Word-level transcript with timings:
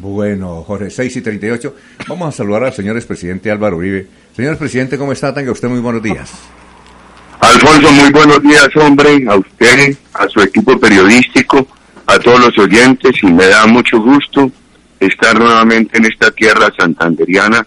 Bueno, 0.00 0.62
Jorge, 0.62 0.90
6 0.90 1.16
y 1.16 1.20
38. 1.20 1.74
Vamos 2.08 2.28
a 2.28 2.36
saludar 2.36 2.64
al 2.64 2.72
señor 2.72 2.96
expresidente 2.96 3.50
Álvaro 3.50 3.76
Uribe. 3.76 4.06
Señor 4.34 4.56
presidente, 4.56 4.96
¿cómo 4.96 5.12
está? 5.12 5.34
Tenga 5.34 5.50
usted 5.50 5.68
muy 5.68 5.80
buenos 5.80 6.02
días. 6.02 6.30
Alfonso, 7.40 7.90
muy 7.92 8.10
buenos 8.10 8.42
días, 8.42 8.68
hombre, 8.76 9.24
a 9.28 9.36
usted, 9.36 9.96
a 10.14 10.28
su 10.28 10.40
equipo 10.40 10.78
periodístico, 10.78 11.66
a 12.06 12.18
todos 12.18 12.40
los 12.40 12.58
oyentes, 12.58 13.12
y 13.22 13.26
me 13.26 13.46
da 13.46 13.66
mucho 13.66 14.00
gusto 14.00 14.50
estar 15.00 15.38
nuevamente 15.38 15.98
en 15.98 16.06
esta 16.06 16.30
tierra 16.30 16.72
santanderiana 16.76 17.66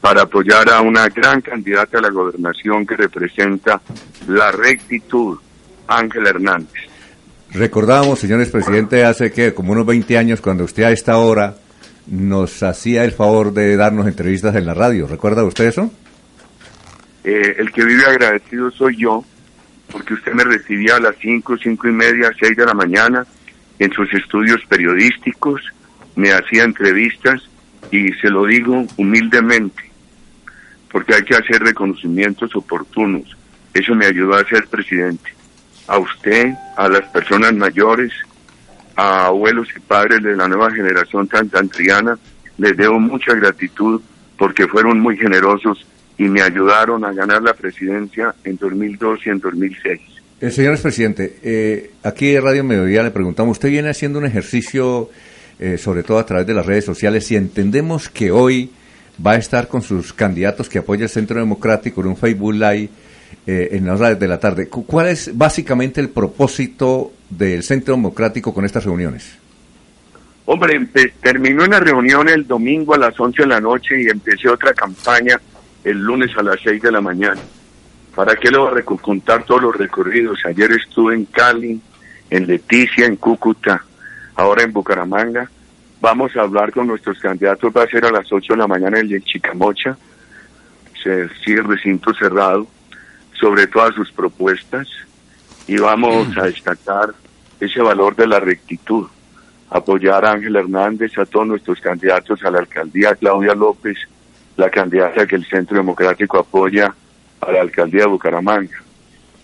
para 0.00 0.22
apoyar 0.22 0.70
a 0.70 0.80
una 0.80 1.08
gran 1.08 1.40
candidata 1.40 1.98
a 1.98 2.02
la 2.02 2.10
gobernación 2.10 2.86
que 2.86 2.96
representa 2.96 3.80
la 4.28 4.50
rectitud, 4.52 5.38
Ángela 5.86 6.30
Hernández. 6.30 6.88
Recordábamos, 7.50 8.18
señores 8.18 8.50
presidente, 8.50 9.04
hace 9.04 9.32
que 9.32 9.54
como 9.54 9.72
unos 9.72 9.86
20 9.86 10.18
años, 10.18 10.40
cuando 10.40 10.64
usted 10.64 10.84
a 10.84 10.90
esta 10.90 11.16
hora 11.16 11.56
nos 12.10 12.62
hacía 12.62 13.04
el 13.04 13.12
favor 13.12 13.52
de 13.52 13.76
darnos 13.76 14.06
entrevistas 14.06 14.54
en 14.56 14.66
la 14.66 14.74
radio. 14.74 15.06
¿Recuerda 15.06 15.44
usted 15.44 15.66
eso? 15.66 15.90
Eh, 17.24 17.56
el 17.58 17.70
que 17.72 17.84
vive 17.84 18.04
agradecido 18.06 18.70
soy 18.70 18.96
yo, 18.96 19.24
porque 19.90 20.14
usted 20.14 20.32
me 20.32 20.44
recibía 20.44 20.96
a 20.96 21.00
las 21.00 21.16
5, 21.20 21.58
cinco 21.58 21.88
y 21.88 21.92
media, 21.92 22.30
6 22.38 22.56
de 22.56 22.64
la 22.64 22.74
mañana 22.74 23.26
en 23.78 23.92
sus 23.92 24.12
estudios 24.14 24.60
periodísticos, 24.68 25.60
me 26.16 26.32
hacía 26.32 26.64
entrevistas 26.64 27.42
y 27.90 28.12
se 28.14 28.28
lo 28.28 28.44
digo 28.44 28.86
humildemente, 28.96 29.82
porque 30.90 31.14
hay 31.14 31.22
que 31.22 31.36
hacer 31.36 31.62
reconocimientos 31.62 32.54
oportunos. 32.56 33.36
Eso 33.72 33.94
me 33.94 34.06
ayudó 34.06 34.34
a 34.34 34.44
ser 34.44 34.66
presidente. 34.66 35.32
A 35.86 35.98
usted, 35.98 36.54
a 36.76 36.88
las 36.88 37.08
personas 37.10 37.54
mayores, 37.54 38.12
a 38.98 39.26
abuelos 39.26 39.68
y 39.76 39.78
padres 39.78 40.20
de 40.24 40.34
la 40.34 40.48
nueva 40.48 40.72
generación 40.72 41.28
santantriana, 41.28 42.18
les 42.58 42.76
debo 42.76 42.98
mucha 42.98 43.32
gratitud 43.32 44.02
porque 44.36 44.66
fueron 44.66 44.98
muy 44.98 45.16
generosos 45.16 45.86
y 46.18 46.24
me 46.24 46.42
ayudaron 46.42 47.04
a 47.04 47.12
ganar 47.12 47.40
la 47.40 47.54
presidencia 47.54 48.34
en 48.42 48.56
2002 48.56 49.20
y 49.24 49.28
en 49.30 49.38
2006. 49.38 50.00
El 50.40 50.50
señor 50.50 50.80
presidente, 50.80 51.36
eh, 51.44 51.92
aquí 52.02 52.34
en 52.34 52.42
Radio 52.42 52.64
Mediodía 52.64 53.04
le 53.04 53.12
preguntamos, 53.12 53.52
usted 53.52 53.70
viene 53.70 53.90
haciendo 53.90 54.18
un 54.18 54.26
ejercicio, 54.26 55.10
eh, 55.60 55.78
sobre 55.78 56.02
todo 56.02 56.18
a 56.18 56.26
través 56.26 56.48
de 56.48 56.54
las 56.54 56.66
redes 56.66 56.84
sociales, 56.84 57.30
y 57.30 57.36
entendemos 57.36 58.08
que 58.08 58.32
hoy 58.32 58.72
va 59.24 59.32
a 59.32 59.36
estar 59.36 59.68
con 59.68 59.80
sus 59.80 60.12
candidatos 60.12 60.68
que 60.68 60.80
apoya 60.80 61.04
el 61.04 61.08
Centro 61.08 61.38
Democrático 61.38 62.00
en 62.00 62.08
un 62.08 62.16
Facebook 62.16 62.54
Live 62.54 62.88
eh, 63.46 63.68
en 63.72 63.86
las 63.86 64.00
horas 64.00 64.18
de 64.18 64.26
la 64.26 64.40
tarde. 64.40 64.66
¿Cuál 64.68 65.06
es 65.06 65.36
básicamente 65.38 66.00
el 66.00 66.08
propósito 66.08 67.12
del 67.30 67.62
Centro 67.62 67.94
Democrático 67.94 68.54
con 68.54 68.64
estas 68.64 68.84
reuniones? 68.84 69.38
Hombre, 70.46 70.88
terminó 71.20 71.64
una 71.64 71.78
reunión 71.78 72.28
el 72.28 72.46
domingo 72.46 72.94
a 72.94 72.98
las 72.98 73.18
11 73.20 73.42
de 73.42 73.48
la 73.48 73.60
noche 73.60 74.00
y 74.02 74.08
empecé 74.08 74.48
otra 74.48 74.72
campaña 74.72 75.38
el 75.84 75.98
lunes 75.98 76.30
a 76.38 76.42
las 76.42 76.58
6 76.62 76.80
de 76.80 76.90
la 76.90 77.02
mañana. 77.02 77.40
¿Para 78.14 78.34
qué 78.34 78.50
le 78.50 78.58
voy 78.58 78.80
a 78.80 78.82
contar 78.82 79.44
todos 79.44 79.62
los 79.62 79.76
recorridos? 79.76 80.40
Ayer 80.46 80.72
estuve 80.72 81.14
en 81.14 81.26
Cali, 81.26 81.80
en 82.30 82.46
Leticia, 82.46 83.04
en 83.04 83.16
Cúcuta, 83.16 83.84
ahora 84.36 84.62
en 84.62 84.72
Bucaramanga. 84.72 85.50
Vamos 86.00 86.34
a 86.36 86.40
hablar 86.40 86.72
con 86.72 86.86
nuestros 86.86 87.18
candidatos, 87.18 87.72
va 87.76 87.82
a 87.82 87.88
ser 87.88 88.06
a 88.06 88.10
las 88.10 88.32
8 88.32 88.54
de 88.54 88.58
la 88.58 88.66
mañana 88.66 88.98
el 89.00 89.08
de 89.08 89.20
Chicamocha, 89.20 89.98
se 91.02 91.28
sigue 91.44 91.62
recinto 91.62 92.14
cerrado 92.14 92.66
sobre 93.38 93.66
todas 93.66 93.94
sus 93.94 94.10
propuestas 94.12 94.88
y 95.68 95.76
vamos 95.76 96.36
a 96.38 96.44
destacar 96.44 97.14
ese 97.60 97.80
valor 97.80 98.16
de 98.16 98.26
la 98.26 98.40
rectitud, 98.40 99.06
apoyar 99.68 100.24
a 100.24 100.32
Ángel 100.32 100.56
Hernández, 100.56 101.16
a 101.18 101.26
todos 101.26 101.46
nuestros 101.46 101.78
candidatos 101.80 102.42
a 102.42 102.50
la 102.50 102.60
alcaldía, 102.60 103.14
Claudia 103.14 103.54
López, 103.54 103.98
la 104.56 104.70
candidata 104.70 105.26
que 105.26 105.36
el 105.36 105.44
Centro 105.44 105.76
Democrático 105.76 106.38
apoya 106.38 106.94
a 107.40 107.52
la 107.52 107.60
alcaldía 107.60 108.02
de 108.02 108.08
Bucaramanga. 108.08 108.82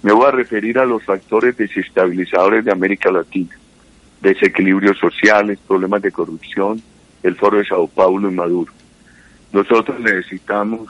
Me 0.02 0.12
voy 0.12 0.26
a 0.26 0.30
referir 0.30 0.78
a 0.78 0.86
los 0.86 1.04
factores 1.04 1.56
desestabilizadores 1.58 2.64
de 2.64 2.72
América 2.72 3.10
Latina, 3.10 3.56
desequilibrios 4.22 4.98
sociales, 4.98 5.58
problemas 5.66 6.00
de 6.00 6.10
corrupción, 6.10 6.82
el 7.22 7.36
foro 7.36 7.58
de 7.58 7.66
Sao 7.66 7.86
Paulo 7.86 8.30
y 8.30 8.34
Maduro. 8.34 8.72
Nosotros 9.52 10.00
necesitamos, 10.00 10.88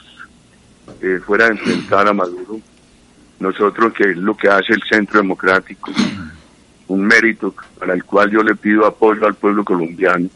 eh, 1.03 1.19
fuera 1.27 1.47
de 1.47 1.53
enfrentar 1.53 2.07
a 2.07 2.13
Maduro, 2.13 2.61
nosotros, 3.45 3.93
que 3.93 4.11
es 4.11 4.17
lo 4.17 4.37
que 4.37 4.49
hace 4.49 4.73
el 4.73 4.83
Centro 4.89 5.21
Democrático, 5.21 5.93
un 6.89 7.07
mérito 7.07 7.55
para 7.79 7.95
el 7.95 8.05
cual 8.05 8.31
yo 8.31 8.43
le 8.43 8.55
pido 8.57 8.87
apoyo 8.87 9.27
al 9.27 9.35
pueblo 9.35 9.65
colombiano, 9.65 10.29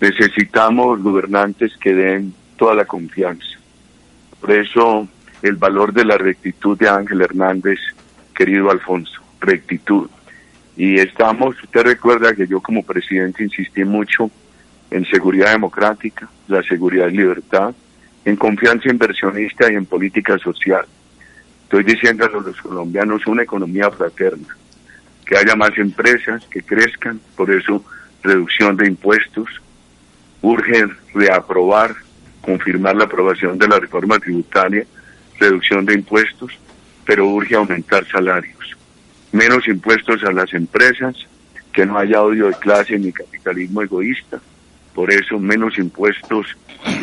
necesitamos 0.00 1.02
gobernantes 1.02 1.76
que 1.78 1.94
den 1.94 2.34
toda 2.56 2.74
la 2.74 2.84
confianza. 2.84 3.46
Por 4.40 4.52
eso 4.52 5.08
el 5.42 5.56
valor 5.56 5.92
de 5.92 6.04
la 6.04 6.18
rectitud 6.18 6.78
de 6.78 6.88
Ángel 6.88 7.22
Hernández, 7.22 7.78
querido 8.34 8.70
Alfonso, 8.70 9.20
rectitud. 9.40 10.08
Y 10.76 10.98
estamos, 10.98 11.56
usted 11.62 11.82
recuerda 11.82 12.34
que 12.34 12.46
yo 12.46 12.60
como 12.60 12.82
presidente 12.82 13.42
insistí 13.42 13.84
mucho 13.84 14.30
en 14.90 15.04
seguridad 15.06 15.52
democrática, 15.52 16.28
la 16.48 16.62
seguridad 16.62 17.08
y 17.08 17.16
libertad, 17.16 17.74
en 18.24 18.36
confianza 18.36 18.90
inversionista 18.90 19.72
y 19.72 19.76
en 19.76 19.86
política 19.86 20.36
social. 20.38 20.84
Estoy 21.66 21.82
diciendo 21.82 22.24
a 22.24 22.28
los 22.28 22.56
colombianos 22.62 23.26
una 23.26 23.42
economía 23.42 23.90
fraterna, 23.90 24.56
que 25.26 25.36
haya 25.36 25.56
más 25.56 25.76
empresas 25.76 26.46
que 26.48 26.62
crezcan, 26.62 27.20
por 27.34 27.50
eso 27.50 27.84
reducción 28.22 28.76
de 28.76 28.86
impuestos, 28.86 29.48
urge 30.42 30.86
reaprobar, 31.12 31.96
confirmar 32.40 32.94
la 32.94 33.06
aprobación 33.06 33.58
de 33.58 33.66
la 33.66 33.80
reforma 33.80 34.16
tributaria, 34.20 34.86
reducción 35.40 35.84
de 35.84 35.94
impuestos, 35.94 36.52
pero 37.04 37.26
urge 37.26 37.56
aumentar 37.56 38.06
salarios, 38.06 38.76
menos 39.32 39.66
impuestos 39.66 40.22
a 40.22 40.30
las 40.30 40.54
empresas, 40.54 41.16
que 41.72 41.84
no 41.84 41.98
haya 41.98 42.22
odio 42.22 42.46
de 42.46 42.54
clase 42.54 42.96
ni 42.96 43.10
capitalismo 43.10 43.82
egoísta, 43.82 44.40
por 44.94 45.12
eso 45.12 45.36
menos 45.40 45.76
impuestos 45.78 46.46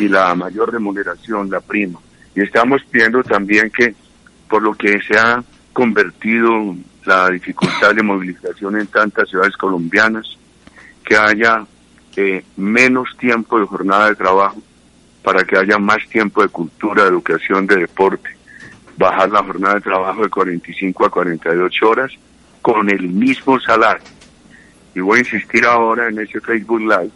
y 0.00 0.08
la 0.08 0.34
mayor 0.34 0.72
remuneración, 0.72 1.50
la 1.50 1.60
prima. 1.60 2.00
Y 2.34 2.40
estamos 2.40 2.82
pidiendo 2.90 3.22
también 3.22 3.70
que 3.70 3.94
por 4.54 4.62
lo 4.62 4.72
que 4.74 5.00
se 5.00 5.18
ha 5.18 5.42
convertido 5.72 6.76
la 7.06 7.28
dificultad 7.28 7.92
de 7.92 8.04
movilización 8.04 8.78
en 8.78 8.86
tantas 8.86 9.28
ciudades 9.28 9.56
colombianas, 9.56 10.38
que 11.04 11.16
haya 11.16 11.66
eh, 12.14 12.44
menos 12.56 13.16
tiempo 13.18 13.58
de 13.58 13.66
jornada 13.66 14.10
de 14.10 14.14
trabajo 14.14 14.62
para 15.24 15.42
que 15.42 15.58
haya 15.58 15.76
más 15.78 16.08
tiempo 16.08 16.40
de 16.40 16.50
cultura, 16.50 17.02
de 17.02 17.08
educación, 17.08 17.66
de 17.66 17.78
deporte, 17.78 18.30
bajar 18.96 19.28
la 19.30 19.42
jornada 19.42 19.74
de 19.74 19.80
trabajo 19.80 20.22
de 20.22 20.30
45 20.30 21.04
a 21.04 21.10
48 21.10 21.88
horas 21.90 22.12
con 22.62 22.88
el 22.90 23.08
mismo 23.08 23.58
salario. 23.58 24.06
Y 24.94 25.00
voy 25.00 25.16
a 25.18 25.22
insistir 25.22 25.64
ahora 25.64 26.06
en 26.08 26.20
ese 26.20 26.40
Facebook 26.40 26.82
Live 26.82 27.10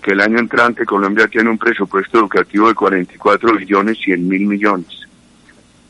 que 0.00 0.12
el 0.12 0.20
año 0.22 0.38
entrante 0.38 0.86
Colombia 0.86 1.28
tiene 1.28 1.50
un 1.50 1.58
presupuesto 1.58 2.20
educativo 2.20 2.68
de 2.68 2.74
44 2.74 3.58
billones 3.58 3.98
100 3.98 4.26
mil 4.26 4.46
millones 4.46 4.99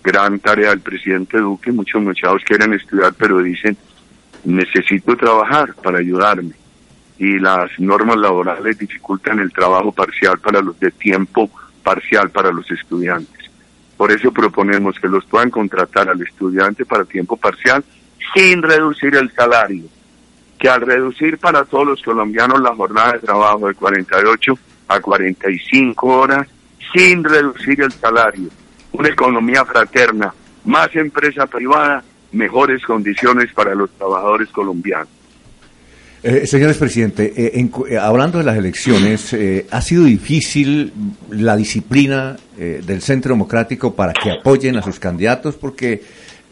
gran 0.02 0.38
tarea 0.38 0.70
del 0.70 0.80
presidente 0.80 1.38
Duque. 1.38 1.72
Muchos 1.72 2.02
muchachos 2.02 2.42
quieren 2.44 2.72
estudiar, 2.74 3.14
pero 3.16 3.38
dicen, 3.38 3.76
necesito 4.44 5.16
trabajar 5.16 5.74
para 5.74 5.98
ayudarme. 5.98 6.54
Y 7.18 7.38
las 7.38 7.70
normas 7.78 8.16
laborales 8.16 8.78
dificultan 8.78 9.40
el 9.40 9.52
trabajo 9.52 9.92
parcial 9.92 10.38
para 10.38 10.62
los 10.62 10.78
de 10.80 10.90
tiempo 10.90 11.50
parcial 11.82 12.30
para 12.30 12.50
los 12.50 12.70
estudiantes. 12.70 13.50
Por 13.96 14.10
eso 14.12 14.32
proponemos 14.32 14.98
que 14.98 15.08
los 15.08 15.24
puedan 15.26 15.50
contratar 15.50 16.08
al 16.08 16.22
estudiante 16.22 16.86
para 16.86 17.04
tiempo 17.04 17.36
parcial 17.36 17.84
sin 18.34 18.62
reducir 18.62 19.14
el 19.14 19.30
salario. 19.32 19.84
Que 20.58 20.68
al 20.68 20.80
reducir 20.80 21.38
para 21.38 21.64
todos 21.64 21.86
los 21.86 22.02
colombianos 22.02 22.60
la 22.60 22.74
jornada 22.74 23.12
de 23.12 23.18
trabajo 23.18 23.68
de 23.68 23.74
48 23.74 24.58
a 24.88 25.00
45 25.00 26.06
horas, 26.06 26.48
sin 26.94 27.22
reducir 27.22 27.82
el 27.82 27.92
salario, 27.92 28.48
una 28.92 29.08
economía 29.08 29.64
fraterna, 29.64 30.32
más 30.64 30.94
empresa 30.94 31.46
privada, 31.46 32.02
mejores 32.32 32.82
condiciones 32.84 33.52
para 33.52 33.74
los 33.74 33.90
trabajadores 33.90 34.48
colombianos. 34.50 35.08
Eh, 36.22 36.46
señores 36.46 36.76
presidente, 36.76 37.32
eh, 37.34 37.70
eh, 37.88 37.96
hablando 37.96 38.38
de 38.38 38.44
las 38.44 38.56
elecciones, 38.58 39.34
¿ha 39.70 39.80
sido 39.80 40.04
difícil 40.04 40.92
la 41.30 41.56
disciplina 41.56 42.36
del 42.58 43.00
Centro 43.00 43.32
Democrático 43.32 43.94
para 43.94 44.12
que 44.12 44.30
apoyen 44.30 44.76
a 44.76 44.82
sus 44.82 44.98
candidatos? 45.00 45.54
Porque 45.54 46.02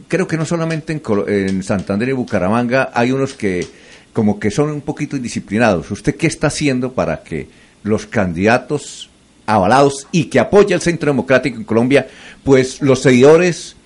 creo 0.08 0.26
que 0.26 0.38
no 0.38 0.46
solamente 0.46 0.94
en, 0.94 1.02
en, 1.28 1.62
Santander 1.62 2.08
y 2.08 2.12
Bucaramanga 2.12 2.90
hay 2.94 3.12
unos 3.12 3.34
que 3.34 3.66
como 4.14 4.40
que 4.40 4.50
son 4.50 4.70
un 4.70 4.80
poquito 4.80 5.16
indisciplinados. 5.16 5.90
¿Usted 5.90 6.16
qué 6.16 6.28
está 6.28 6.46
haciendo 6.46 6.94
para 6.94 7.22
que 7.22 7.48
los 7.82 8.06
candidatos 8.06 9.10
avalados 9.48 10.06
y 10.12 10.26
que 10.26 10.38
apoya 10.38 10.76
el 10.76 10.82
Centro 10.82 11.10
Democrático 11.10 11.56
en 11.56 11.64
Colombia, 11.64 12.06
pues 12.44 12.82
los 12.82 13.00
seguidores 13.00 13.76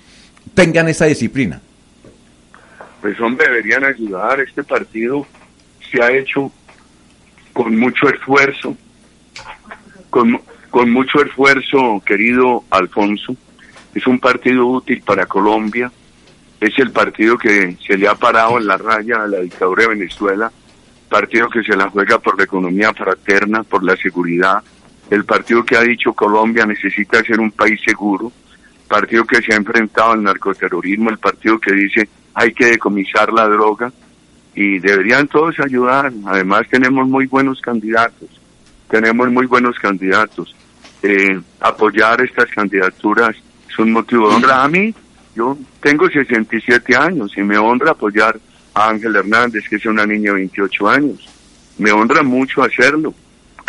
tengan 0.54 0.88
esa 0.88 1.06
disciplina? 1.06 1.62
Pues 3.00 3.18
hombre, 3.20 3.46
deberían 3.48 3.84
ayudar. 3.84 4.40
Este 4.40 4.64
partido 4.64 5.24
se 5.90 6.02
ha 6.02 6.10
hecho 6.10 6.50
con 7.52 7.78
mucho 7.78 8.08
esfuerzo, 8.08 8.76
con, 10.10 10.40
con 10.68 10.90
mucho 10.90 11.22
esfuerzo, 11.22 12.02
querido 12.04 12.64
Alfonso. 12.70 13.36
Es 13.94 14.04
un 14.08 14.18
partido 14.18 14.66
útil 14.66 15.00
para 15.02 15.26
Colombia. 15.26 15.92
Es 16.60 16.76
el 16.78 16.90
partido 16.90 17.38
que 17.38 17.76
se 17.86 17.96
le 17.96 18.08
ha 18.08 18.16
parado 18.16 18.58
en 18.58 18.66
la 18.66 18.76
raya 18.76 19.22
a 19.22 19.28
la 19.28 19.38
dictadura 19.40 19.82
de 19.84 19.90
Venezuela. 19.90 20.50
Partido 21.08 21.48
que 21.50 21.62
se 21.62 21.76
la 21.76 21.88
juega 21.88 22.18
por 22.18 22.36
la 22.36 22.44
economía 22.44 22.92
fraterna, 22.94 23.62
por 23.62 23.84
la 23.84 23.96
seguridad, 23.96 24.62
el 25.12 25.26
partido 25.26 25.62
que 25.62 25.76
ha 25.76 25.82
dicho 25.82 26.14
Colombia 26.14 26.64
necesita 26.64 27.22
ser 27.22 27.38
un 27.38 27.50
país 27.50 27.78
seguro, 27.84 28.32
partido 28.88 29.26
que 29.26 29.42
se 29.42 29.52
ha 29.52 29.56
enfrentado 29.58 30.12
al 30.12 30.22
narcoterrorismo, 30.22 31.10
el 31.10 31.18
partido 31.18 31.58
que 31.58 31.74
dice 31.74 32.08
hay 32.32 32.54
que 32.54 32.64
decomisar 32.64 33.30
la 33.30 33.46
droga 33.46 33.92
y 34.54 34.78
deberían 34.78 35.28
todos 35.28 35.60
ayudar. 35.60 36.10
Además 36.24 36.62
tenemos 36.70 37.06
muy 37.06 37.26
buenos 37.26 37.60
candidatos, 37.60 38.30
tenemos 38.88 39.30
muy 39.30 39.44
buenos 39.44 39.78
candidatos. 39.78 40.56
Eh, 41.02 41.38
apoyar 41.60 42.22
estas 42.22 42.46
candidaturas 42.46 43.36
es 43.68 43.78
un 43.78 43.92
motivo 43.92 44.30
de 44.30 44.36
honra. 44.36 44.64
A 44.64 44.68
mí, 44.68 44.94
yo 45.36 45.58
tengo 45.82 46.08
67 46.08 46.96
años 46.96 47.36
y 47.36 47.42
me 47.42 47.58
honra 47.58 47.90
apoyar 47.90 48.40
a 48.72 48.88
Ángel 48.88 49.14
Hernández, 49.14 49.68
que 49.68 49.76
es 49.76 49.84
una 49.84 50.06
niña 50.06 50.30
de 50.30 50.38
28 50.38 50.88
años. 50.88 51.28
Me 51.76 51.92
honra 51.92 52.22
mucho 52.22 52.62
hacerlo 52.62 53.12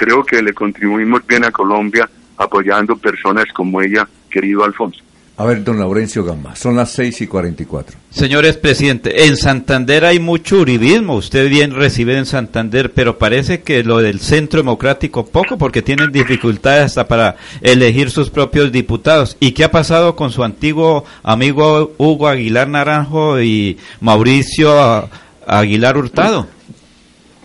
creo 0.03 0.25
que 0.25 0.41
le 0.41 0.53
contribuimos 0.53 1.25
bien 1.25 1.45
a 1.45 1.51
Colombia 1.51 2.09
apoyando 2.35 2.97
personas 2.97 3.45
como 3.53 3.81
ella, 3.81 4.07
querido 4.29 4.65
Alfonso. 4.65 5.01
A 5.37 5.45
ver, 5.45 5.63
don 5.63 5.79
Laurencio 5.79 6.23
Gamba, 6.23 6.55
son 6.55 6.75
las 6.75 6.91
6 6.91 7.21
y 7.21 7.27
44. 7.27 7.97
Señores 8.11 8.57
presidente, 8.57 9.25
en 9.25 9.37
Santander 9.37 10.05
hay 10.05 10.19
mucho 10.19 10.57
uribismo, 10.57 11.15
usted 11.15 11.49
bien 11.49 11.73
recibe 11.73 12.17
en 12.17 12.25
Santander, 12.25 12.91
pero 12.91 13.17
parece 13.17 13.61
que 13.61 13.83
lo 13.83 13.97
del 13.99 14.19
Centro 14.19 14.59
Democrático 14.59 15.25
poco, 15.25 15.57
porque 15.57 15.81
tienen 15.81 16.11
dificultades 16.11 16.85
hasta 16.85 17.07
para 17.07 17.37
elegir 17.61 18.11
sus 18.11 18.29
propios 18.29 18.71
diputados. 18.71 19.37
¿Y 19.39 19.53
qué 19.53 19.63
ha 19.63 19.71
pasado 19.71 20.15
con 20.15 20.31
su 20.31 20.43
antiguo 20.43 21.05
amigo 21.23 21.93
Hugo 21.97 22.27
Aguilar 22.27 22.67
Naranjo 22.67 23.41
y 23.41 23.77
Mauricio 24.01 25.09
Aguilar 25.47 25.97
Hurtado? 25.97 26.47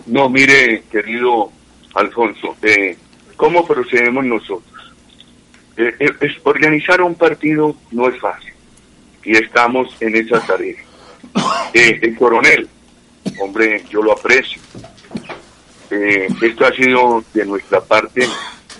No, 0.05 0.29
mire, 0.29 0.83
querido 0.91 1.51
Alfonso, 1.95 2.55
eh, 2.61 2.97
¿cómo 3.35 3.65
procedemos 3.65 4.25
nosotros? 4.25 4.93
Eh, 5.77 5.95
eh, 5.99 6.37
organizar 6.43 7.01
un 7.01 7.15
partido 7.15 7.75
no 7.91 8.09
es 8.09 8.19
fácil 8.19 8.53
y 9.23 9.35
estamos 9.37 9.95
en 9.99 10.15
esa 10.15 10.39
tarea. 10.45 10.81
el 11.73 12.17
coronel, 12.17 12.67
hombre, 13.41 13.83
yo 13.89 14.01
lo 14.01 14.13
aprecio. 14.13 14.61
esto 15.89 16.65
ha 16.65 16.71
sido 16.71 17.23
de 17.33 17.45
nuestra 17.45 17.81
parte 17.81 18.27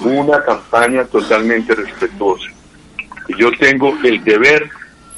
una 0.01 0.43
campaña 0.43 1.05
totalmente 1.05 1.75
respetuosa. 1.75 2.49
Yo 3.37 3.51
tengo 3.59 3.95
el 4.03 4.23
deber 4.23 4.69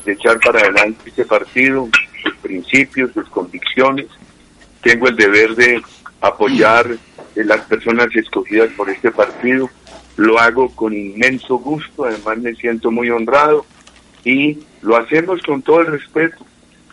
de 0.06 0.14
echar 0.14 0.40
para 0.40 0.60
adelante 0.60 1.10
este 1.10 1.26
partido, 1.26 1.88
sus 2.24 2.36
principios, 2.38 3.12
sus 3.14 3.28
convicciones. 3.30 4.08
Tengo 4.82 5.08
el 5.08 5.16
deber 5.16 5.56
de 5.56 5.82
apoyar 6.22 6.88
de 7.36 7.46
las 7.46 7.62
personas 7.62 8.08
escogidas 8.16 8.70
por 8.72 8.90
este 8.90 9.12
partido. 9.12 9.70
Lo 10.18 10.40
hago 10.40 10.70
con 10.76 10.94
inmenso 10.94 11.58
gusto, 11.58 12.06
además 12.06 12.38
me 12.40 12.56
siento 12.56 12.92
muy 12.92 13.10
honrado 13.10 13.66
y 14.24 14.60
lo 14.82 14.98
hacemos 14.98 15.42
con 15.42 15.62
todo 15.62 15.82
el 15.82 15.88
respeto. 15.88 16.46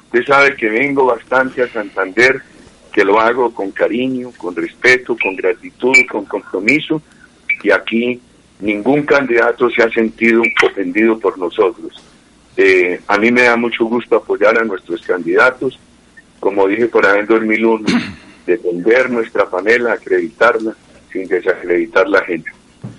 Usted 0.05 0.25
sabe 0.25 0.57
que 0.57 0.69
vengo 0.69 1.07
bastante 1.07 1.63
a 1.63 1.69
Santander, 1.69 2.41
que 2.93 3.05
lo 3.05 3.21
hago 3.21 3.53
con 3.53 3.71
cariño, 3.73 4.33
con 4.37 4.57
respeto, 4.57 5.17
con 5.21 5.37
gratitud, 5.37 5.95
con 6.11 6.25
compromiso 6.25 7.03
y 7.63 7.71
aquí 7.71 8.21
ningún 8.61 9.03
candidato 9.03 9.69
se 9.71 9.83
ha 9.83 9.91
sentido 9.91 10.43
ofendido 10.65 11.19
por 11.19 11.39
nosotros. 11.39 12.03
Eh, 12.57 13.01
a 13.07 13.19
mí 13.19 13.31
me 13.31 13.43
da 13.43 13.57
mucho 13.57 13.85
gusto 13.85 14.17
apoyar 14.17 14.59
a 14.59 14.65
nuestros 14.65 15.03
candidatos. 15.03 15.79
Como 16.41 16.67
dije 16.67 16.87
por 16.87 17.07
ahí 17.07 17.21
en 17.21 17.27
2001, 17.27 17.87
defender 18.49 19.11
nuestra 19.11 19.49
panela, 19.49 19.93
acreditarla, 19.93 20.75
sin 21.13 21.29
desacreditar 21.29 22.09
la 22.09 22.25
gente. 22.25 22.51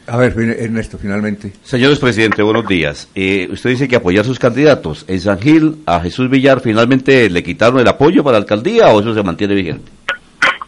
A 0.07 0.17
ver, 0.17 0.33
Ernesto, 0.37 0.97
finalmente. 0.97 1.53
Señores 1.63 1.99
presidente, 1.99 2.41
buenos 2.41 2.67
días. 2.67 3.09
Eh, 3.15 3.47
usted 3.51 3.71
dice 3.71 3.87
que 3.87 3.95
apoyar 3.95 4.25
sus 4.25 4.39
candidatos. 4.39 5.05
¿En 5.07 5.19
San 5.19 5.39
Gil 5.39 5.77
a 5.85 5.99
Jesús 6.01 6.29
Villar 6.29 6.61
finalmente 6.61 7.29
le 7.29 7.43
quitaron 7.43 7.79
el 7.79 7.87
apoyo 7.87 8.23
para 8.23 8.37
la 8.37 8.43
alcaldía 8.43 8.87
o 8.89 8.99
eso 8.99 9.13
se 9.13 9.23
mantiene 9.23 9.55
vigente? 9.55 9.91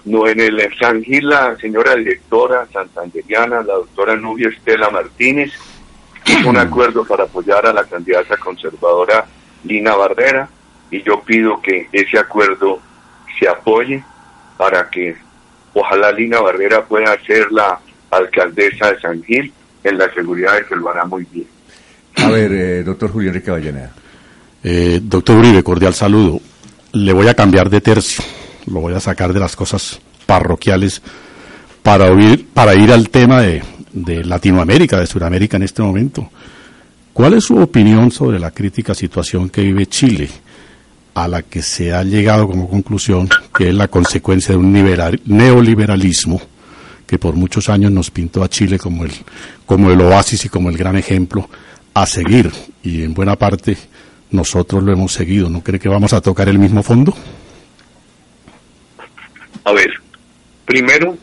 No, 0.05 0.27
en 0.27 0.39
el 0.39 0.59
San 0.79 1.03
Gil 1.03 1.27
la 1.27 1.55
señora 1.57 1.95
directora 1.95 2.67
santanderiana, 2.71 3.61
la 3.61 3.73
doctora 3.73 4.15
Nubia 4.15 4.49
Estela 4.49 4.89
Martínez, 4.89 5.51
hizo 6.25 6.49
un 6.49 6.57
acuerdo 6.57 7.05
para 7.05 7.25
apoyar 7.25 7.65
a 7.65 7.73
la 7.73 7.83
candidata 7.83 8.37
conservadora 8.37 9.25
Lina 9.63 9.95
Barrera 9.95 10.49
y 10.89 11.03
yo 11.03 11.21
pido 11.21 11.61
que 11.61 11.87
ese 11.91 12.17
acuerdo 12.17 12.79
se 13.39 13.47
apoye 13.47 14.03
para 14.61 14.87
que 14.91 15.15
ojalá 15.73 16.11
Lina 16.11 16.39
Barrera 16.39 16.85
pueda 16.85 17.19
ser 17.25 17.51
la 17.51 17.79
alcaldesa 18.11 18.91
de 18.91 18.99
San 18.99 19.23
Gil 19.23 19.51
en 19.83 19.97
la 19.97 20.13
seguridad 20.13 20.53
de 20.53 20.65
que 20.67 20.75
lo 20.75 20.87
hará 20.87 21.03
muy 21.03 21.25
bien. 21.31 21.47
A 22.17 22.29
ver, 22.29 22.51
eh, 22.51 22.83
doctor 22.83 23.09
Julio 23.09 23.29
Enrique 23.29 23.49
Vallenea. 23.49 23.89
Eh, 24.63 24.99
doctor 25.01 25.37
Uribe, 25.37 25.63
cordial 25.63 25.95
saludo. 25.95 26.39
Le 26.91 27.11
voy 27.11 27.27
a 27.27 27.33
cambiar 27.33 27.71
de 27.71 27.81
tercio, 27.81 28.23
lo 28.67 28.81
voy 28.81 28.93
a 28.93 28.99
sacar 28.99 29.33
de 29.33 29.39
las 29.39 29.55
cosas 29.55 29.99
parroquiales 30.27 31.01
para, 31.81 32.11
oír, 32.11 32.45
para 32.53 32.75
ir 32.75 32.91
al 32.91 33.09
tema 33.09 33.41
de, 33.41 33.63
de 33.93 34.23
Latinoamérica, 34.23 34.99
de 34.99 35.07
Sudamérica 35.07 35.57
en 35.57 35.63
este 35.63 35.81
momento. 35.81 36.29
¿Cuál 37.13 37.33
es 37.33 37.45
su 37.45 37.57
opinión 37.57 38.11
sobre 38.11 38.37
la 38.37 38.51
crítica 38.51 38.93
situación 38.93 39.49
que 39.49 39.63
vive 39.63 39.87
Chile? 39.87 40.29
A 41.13 41.27
la 41.27 41.41
que 41.41 41.61
se 41.61 41.93
ha 41.93 42.03
llegado 42.03 42.47
como 42.47 42.69
conclusión, 42.69 43.29
que 43.55 43.69
es 43.69 43.75
la 43.75 43.87
consecuencia 43.87 44.53
de 44.53 44.57
un 44.57 44.73
neoliberalismo 45.25 46.41
que 47.05 47.19
por 47.19 47.35
muchos 47.35 47.67
años 47.67 47.91
nos 47.91 48.09
pintó 48.09 48.41
a 48.43 48.49
Chile 48.49 48.79
como 48.79 49.03
el, 49.03 49.11
como 49.65 49.91
el 49.91 49.99
oasis 49.99 50.45
y 50.45 50.49
como 50.49 50.69
el 50.69 50.77
gran 50.77 50.95
ejemplo 50.95 51.49
a 51.93 52.05
seguir. 52.05 52.49
Y 52.83 53.03
en 53.03 53.13
buena 53.13 53.35
parte 53.35 53.75
nosotros 54.31 54.81
lo 54.81 54.93
hemos 54.93 55.11
seguido. 55.11 55.49
¿No 55.49 55.61
cree 55.61 55.79
que 55.79 55.89
vamos 55.89 56.13
a 56.13 56.21
tocar 56.21 56.47
el 56.47 56.57
mismo 56.57 56.81
fondo? 56.81 57.13
A 59.65 59.73
ver, 59.73 59.91
primero, 60.65 61.17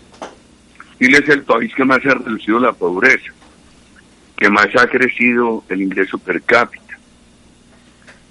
Chile 0.99 1.21
es 1.23 1.29
el 1.31 1.43
país 1.43 1.73
que 1.75 1.85
más 1.85 2.05
ha 2.05 2.15
reducido 2.15 2.61
la 2.61 2.73
pobreza, 2.73 3.33
que 4.37 4.51
más 4.51 4.69
ha 4.79 4.87
crecido 4.89 5.65
el 5.71 5.81
ingreso 5.81 6.19
per 6.19 6.43
cápita 6.43 6.88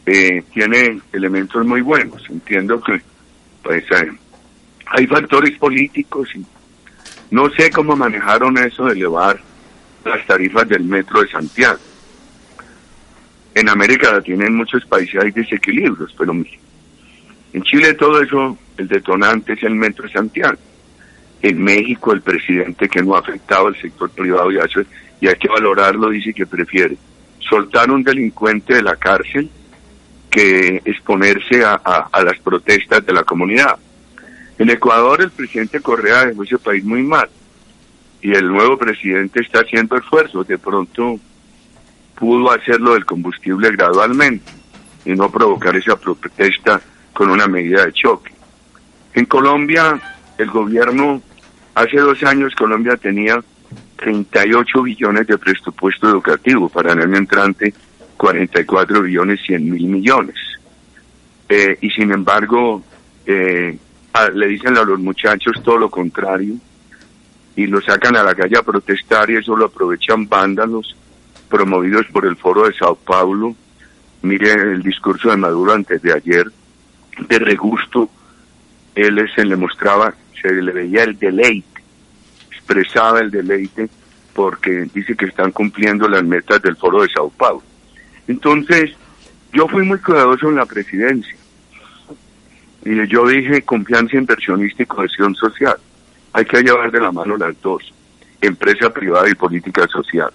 eh, 0.07 0.41
tiene 0.53 1.01
elementos 1.11 1.65
muy 1.65 1.81
buenos. 1.81 2.23
Entiendo 2.29 2.81
que 2.81 3.01
pues 3.61 3.83
eh, 3.91 4.11
hay 4.85 5.05
factores 5.05 5.57
políticos 5.57 6.29
y 6.33 6.45
no 7.29 7.49
sé 7.49 7.69
cómo 7.69 7.93
manejaron 7.95 8.57
eso 8.57 8.85
de 8.85 8.93
elevar 8.93 9.37
las 10.05 10.25
tarifas 10.25 10.67
del 10.69 10.85
metro 10.85 11.21
de 11.21 11.27
Santiago. 11.27 11.79
En 13.53 13.67
América 13.67 14.13
Latina 14.13 14.45
en 14.45 14.55
muchos 14.55 14.85
países 14.85 15.21
hay 15.21 15.31
desequilibrios, 15.31 16.15
pero 16.17 16.31
en 16.31 17.63
Chile 17.63 17.93
todo 17.95 18.21
eso, 18.21 18.57
el 18.77 18.87
detonante 18.87 19.53
es 19.53 19.63
el 19.63 19.75
metro 19.75 20.07
de 20.07 20.13
Santiago. 20.13 20.57
En 21.41 21.61
México 21.61 22.13
el 22.13 22.21
presidente 22.21 22.87
que 22.87 23.01
no 23.01 23.15
ha 23.15 23.19
afectado 23.19 23.67
al 23.67 23.75
sector 23.75 24.09
privado 24.11 24.53
y, 24.53 24.57
hace, 24.57 24.85
y 25.19 25.27
hay 25.27 25.35
que 25.35 25.49
valorarlo 25.49 26.09
dice 26.09 26.33
que 26.33 26.45
prefiere 26.45 26.97
soltar 27.39 27.91
un 27.91 28.03
delincuente 28.03 28.75
de 28.75 28.83
la 28.83 28.95
cárcel 28.95 29.49
que 30.29 30.81
exponerse 30.85 31.63
a, 31.63 32.09
las 32.23 32.37
protestas 32.39 33.05
de 33.05 33.13
la 33.13 33.23
comunidad. 33.23 33.77
En 34.57 34.69
Ecuador 34.69 35.21
el 35.21 35.31
presidente 35.31 35.81
Correa 35.81 36.25
dejó 36.25 36.43
ese 36.43 36.57
país 36.57 36.83
muy 36.83 37.03
mal 37.03 37.29
y 38.21 38.33
el 38.33 38.47
nuevo 38.47 38.77
presidente 38.77 39.41
está 39.41 39.59
haciendo 39.59 39.95
esfuerzos. 39.97 40.47
De 40.47 40.57
pronto 40.57 41.19
pudo 42.15 42.51
hacerlo 42.51 42.93
del 42.93 43.05
combustible 43.05 43.71
gradualmente 43.71 44.51
y 45.05 45.13
no 45.13 45.31
provocar 45.31 45.75
esa 45.75 45.95
protesta 45.95 46.81
con 47.13 47.29
una 47.29 47.47
medida 47.47 47.85
de 47.85 47.93
choque. 47.93 48.31
En 49.13 49.25
Colombia 49.25 49.99
el 50.37 50.49
gobierno, 50.49 51.21
hace 51.73 51.97
dos 51.97 52.21
años 52.23 52.53
Colombia 52.55 52.97
tenía 52.97 53.43
38 53.97 54.83
billones 54.83 55.27
de 55.27 55.37
presupuesto 55.37 56.07
educativo, 56.07 56.69
para 56.69 56.93
el 56.93 57.01
año 57.01 57.17
entrante 57.17 57.73
44 58.17 59.03
billones 59.03 59.39
100 59.45 59.69
mil 59.69 59.87
millones. 59.87 60.35
Eh, 61.47 61.77
y 61.81 61.89
sin 61.91 62.11
embargo, 62.11 62.83
eh, 63.25 63.77
le 64.33 64.47
dicen 64.47 64.75
a 64.77 64.83
los 64.83 64.99
muchachos 64.99 65.61
todo 65.63 65.77
lo 65.77 65.89
contrario 65.89 66.55
y 67.55 67.67
lo 67.67 67.81
sacan 67.81 68.15
a 68.17 68.23
la 68.23 68.35
calle 68.35 68.57
a 68.57 68.63
protestar 68.63 69.29
y 69.29 69.37
eso 69.37 69.55
lo 69.55 69.65
aprovechan 69.65 70.27
vándalos 70.27 70.95
promovidos 71.49 72.05
por 72.07 72.25
el 72.25 72.35
Foro 72.35 72.67
de 72.67 72.73
Sao 72.73 72.95
Paulo. 72.95 73.55
Mire 74.21 74.51
el 74.51 74.83
discurso 74.83 75.29
de 75.29 75.37
Maduro 75.37 75.73
antes 75.73 76.01
de 76.01 76.13
ayer, 76.13 76.45
de 77.27 77.39
regusto, 77.39 78.09
él 78.95 79.29
se 79.33 79.45
le 79.45 79.55
mostraba, 79.55 80.13
se 80.41 80.51
le 80.51 80.71
veía 80.71 81.03
el 81.03 81.17
deleite, 81.17 81.81
expresaba 82.51 83.19
el 83.19 83.31
deleite 83.31 83.89
porque 84.33 84.87
dice 84.93 85.15
que 85.15 85.25
están 85.25 85.51
cumpliendo 85.51 86.07
las 86.07 86.23
metas 86.23 86.61
del 86.61 86.75
Foro 86.75 87.01
de 87.01 87.09
Sao 87.09 87.29
Paulo. 87.29 87.63
Entonces, 88.27 88.91
yo 89.53 89.67
fui 89.67 89.83
muy 89.83 89.99
cuidadoso 89.99 90.49
en 90.49 90.55
la 90.55 90.65
presidencia. 90.65 91.35
Y 92.85 93.07
yo 93.07 93.27
dije 93.27 93.61
confianza 93.63 94.17
inversionista 94.17 94.83
y 94.83 94.85
cohesión 94.85 95.35
social. 95.35 95.77
Hay 96.33 96.45
que 96.45 96.61
llevar 96.61 96.91
de 96.91 97.01
la 97.01 97.11
mano 97.11 97.37
las 97.37 97.59
dos, 97.61 97.93
empresa 98.41 98.93
privada 98.93 99.29
y 99.29 99.35
política 99.35 99.87
social. 99.87 100.31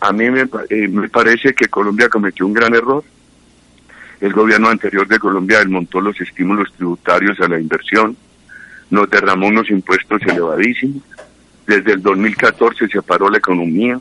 A 0.00 0.12
mí 0.12 0.30
me, 0.30 0.42
eh, 0.70 0.88
me 0.88 1.08
parece 1.08 1.54
que 1.54 1.68
Colombia 1.68 2.08
cometió 2.08 2.46
un 2.46 2.52
gran 2.52 2.74
error. 2.74 3.02
El 4.20 4.32
gobierno 4.32 4.68
anterior 4.68 5.06
de 5.06 5.18
Colombia 5.18 5.58
desmontó 5.58 6.00
los 6.00 6.20
estímulos 6.20 6.72
tributarios 6.74 7.40
a 7.40 7.48
la 7.48 7.58
inversión, 7.58 8.16
nos 8.90 9.08
derramó 9.10 9.48
unos 9.48 9.70
impuestos 9.70 10.20
elevadísimos. 10.22 11.02
Desde 11.66 11.92
el 11.92 12.02
2014 12.02 12.88
se 12.88 13.02
paró 13.02 13.28
la 13.28 13.38
economía, 13.38 14.00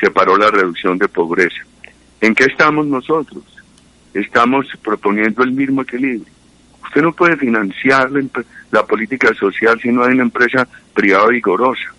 se 0.00 0.10
paró 0.10 0.36
la 0.36 0.50
reducción 0.50 0.98
de 0.98 1.08
pobreza. 1.08 1.64
¿En 2.22 2.36
qué 2.36 2.44
estamos 2.44 2.86
nosotros? 2.86 3.42
Estamos 4.14 4.66
proponiendo 4.80 5.42
el 5.42 5.50
mismo 5.50 5.82
equilibrio. 5.82 6.32
Usted 6.84 7.02
no 7.02 7.12
puede 7.12 7.36
financiar 7.36 8.10
la, 8.70 8.86
política 8.86 9.34
social 9.34 9.80
si 9.80 9.90
no 9.90 10.04
hay 10.04 10.12
una 10.12 10.22
empresa 10.22 10.68
privada 10.94 11.26
vigorosa. 11.26 11.92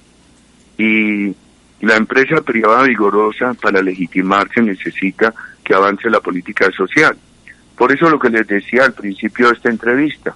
Y 0.77 1.35
la 1.81 1.97
empresa 1.97 2.41
privada 2.41 2.83
vigorosa 2.83 3.53
para 3.55 3.81
legitimarse 3.81 4.61
necesita 4.61 5.33
que 5.61 5.73
avance 5.73 6.09
la 6.09 6.21
política 6.21 6.71
social. 6.71 7.17
Por 7.75 7.91
eso 7.91 8.09
lo 8.09 8.17
que 8.17 8.29
les 8.29 8.47
decía 8.47 8.85
al 8.85 8.93
principio 8.93 9.47
de 9.47 9.55
esta 9.55 9.69
entrevista, 9.69 10.33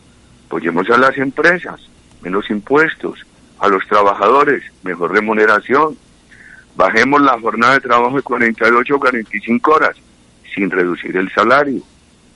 apoyemos 0.47 0.89
a 0.89 0.97
las 0.97 1.17
empresas, 1.17 1.79
menos 2.21 2.49
impuestos, 2.49 3.25
a 3.59 3.69
los 3.69 3.87
trabajadores, 3.87 4.63
mejor 4.83 5.13
remuneración, 5.13 5.97
bajemos 6.77 7.21
la 7.21 7.37
jornada 7.39 7.73
de 7.73 7.81
trabajo 7.81 8.15
de 8.15 8.21
48 8.21 8.95
o 8.95 8.99
45 8.99 9.71
horas 9.71 9.97
sin 10.53 10.69
reducir 10.69 11.17
el 11.17 11.29
salario, 11.33 11.81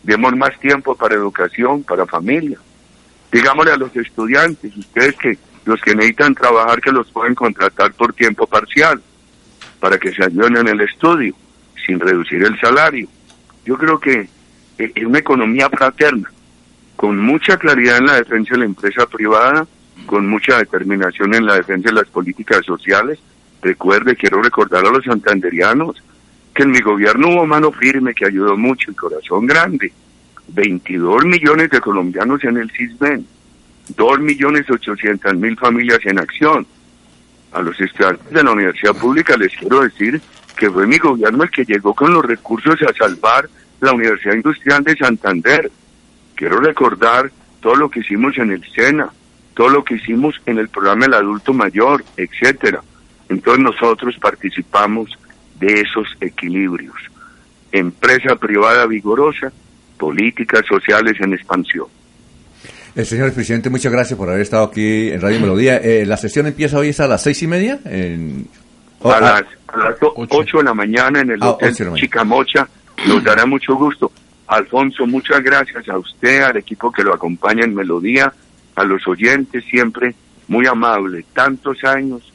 demos 0.03 0.35
más 0.35 0.59
tiempo 0.59 0.95
para 0.95 1.15
educación, 1.15 1.83
para 1.83 2.05
familia. 2.05 2.57
Digámosle 3.31 3.71
a 3.71 3.77
los 3.77 3.95
estudiantes, 3.95 4.75
ustedes 4.75 5.15
que 5.15 5.37
los 5.63 5.79
que 5.81 5.95
necesitan 5.95 6.33
trabajar 6.33 6.81
que 6.81 6.91
los 6.91 7.09
pueden 7.11 7.35
contratar 7.35 7.93
por 7.93 8.13
tiempo 8.13 8.47
parcial 8.47 9.01
para 9.79 9.97
que 9.99 10.11
se 10.11 10.23
ayuden 10.23 10.57
en 10.57 10.67
el 10.67 10.81
estudio 10.81 11.35
sin 11.85 11.99
reducir 11.99 12.43
el 12.43 12.59
salario. 12.59 13.07
Yo 13.63 13.77
creo 13.77 13.99
que 13.99 14.27
es 14.77 15.05
una 15.05 15.19
economía 15.19 15.69
fraterna, 15.69 16.31
con 16.95 17.19
mucha 17.19 17.57
claridad 17.57 17.97
en 17.97 18.07
la 18.07 18.15
defensa 18.15 18.53
de 18.53 18.59
la 18.59 18.65
empresa 18.65 19.05
privada, 19.05 19.67
con 20.07 20.27
mucha 20.27 20.57
determinación 20.57 21.33
en 21.35 21.45
la 21.45 21.55
defensa 21.55 21.89
de 21.89 21.95
las 21.95 22.07
políticas 22.07 22.65
sociales. 22.65 23.19
Recuerde, 23.61 24.15
quiero 24.15 24.41
recordar 24.41 24.85
a 24.85 24.91
los 24.91 25.05
santanderianos 25.05 26.01
que 26.53 26.63
en 26.63 26.71
mi 26.71 26.79
gobierno 26.79 27.29
hubo 27.29 27.45
mano 27.45 27.71
firme 27.71 28.13
que 28.13 28.25
ayudó 28.25 28.57
mucho 28.57 28.91
y 28.91 28.95
corazón 28.95 29.45
grande. 29.45 29.93
22 30.49 31.25
millones 31.25 31.69
de 31.69 31.79
colombianos 31.79 32.43
en 32.43 32.57
el 32.57 32.69
CISBEN, 32.71 33.25
2 33.95 34.19
millones 34.19 34.69
800 34.69 35.35
mil 35.35 35.57
familias 35.57 35.99
en 36.05 36.19
acción. 36.19 36.65
A 37.53 37.61
los 37.61 37.79
estudiantes 37.79 38.29
de 38.31 38.43
la 38.43 38.51
universidad 38.51 38.95
pública 38.95 39.37
les 39.37 39.53
quiero 39.55 39.81
decir 39.81 40.21
que 40.57 40.69
fue 40.69 40.87
mi 40.87 40.97
gobierno 40.97 41.43
el 41.43 41.51
que 41.51 41.65
llegó 41.65 41.93
con 41.93 42.13
los 42.13 42.25
recursos 42.25 42.81
a 42.81 42.93
salvar 42.93 43.49
la 43.79 43.93
Universidad 43.93 44.35
Industrial 44.35 44.83
de 44.83 44.95
Santander. 44.95 45.71
Quiero 46.35 46.59
recordar 46.59 47.31
todo 47.59 47.75
lo 47.75 47.89
que 47.89 47.99
hicimos 47.99 48.37
en 48.37 48.51
el 48.51 48.63
SENA, 48.71 49.09
todo 49.53 49.69
lo 49.69 49.83
que 49.83 49.95
hicimos 49.95 50.39
en 50.45 50.57
el 50.57 50.69
programa 50.69 51.05
del 51.05 51.15
adulto 51.15 51.53
mayor, 51.53 52.03
etcétera. 52.17 52.81
Entonces 53.31 53.63
nosotros 53.63 54.15
participamos 54.21 55.09
de 55.57 55.79
esos 55.79 56.05
equilibrios. 56.19 56.97
Empresa 57.71 58.35
privada 58.35 58.85
vigorosa, 58.85 59.53
políticas 59.97 60.65
sociales 60.67 61.15
en 61.21 61.33
expansión. 61.33 61.85
El 62.93 63.05
señor 63.05 63.31
presidente, 63.31 63.69
muchas 63.69 63.89
gracias 63.89 64.19
por 64.19 64.27
haber 64.27 64.41
estado 64.41 64.65
aquí 64.65 65.11
en 65.11 65.21
Radio 65.21 65.39
Melodía. 65.39 65.77
Eh, 65.77 66.05
la 66.05 66.17
sesión 66.17 66.45
empieza 66.47 66.77
hoy 66.77 66.93
a 66.97 67.07
las 67.07 67.23
seis 67.23 67.41
y 67.41 67.47
media. 67.47 67.79
En... 67.85 68.49
a, 69.01 69.21
las, 69.21 69.43
ocho. 70.01 70.57
de 70.57 70.63
la 70.65 70.73
mañana 70.73 71.21
en 71.21 71.31
el 71.31 71.39
ah, 71.41 71.51
Hotel 71.51 71.73
Chicamocha. 71.95 72.67
Nos 73.07 73.23
dará 73.23 73.45
mucho 73.45 73.75
gusto. 73.75 74.11
Alfonso, 74.47 75.07
muchas 75.07 75.41
gracias 75.41 75.87
a 75.87 75.97
usted, 75.97 76.41
al 76.41 76.57
equipo 76.57 76.91
que 76.91 77.01
lo 77.01 77.13
acompaña 77.13 77.63
en 77.63 77.73
Melodía, 77.73 78.33
a 78.75 78.83
los 78.83 79.07
oyentes 79.07 79.63
siempre 79.63 80.15
muy 80.49 80.67
amable. 80.67 81.23
Tantos 81.33 81.81
años 81.85 82.31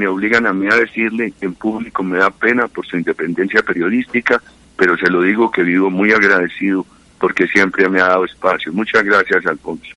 me 0.00 0.08
obligan 0.08 0.46
a 0.46 0.54
mí 0.54 0.66
a 0.66 0.76
decirle 0.76 1.34
en 1.42 1.52
público, 1.52 2.02
me 2.02 2.16
da 2.16 2.30
pena 2.30 2.66
por 2.68 2.86
su 2.86 2.96
independencia 2.96 3.60
periodística, 3.60 4.40
pero 4.74 4.96
se 4.96 5.10
lo 5.10 5.20
digo 5.20 5.50
que 5.50 5.62
vivo 5.62 5.90
muy 5.90 6.10
agradecido 6.10 6.86
porque 7.18 7.46
siempre 7.46 7.86
me 7.90 8.00
ha 8.00 8.06
dado 8.06 8.24
espacio. 8.24 8.72
Muchas 8.72 9.04
gracias, 9.04 9.44
Alfonso. 9.44 9.84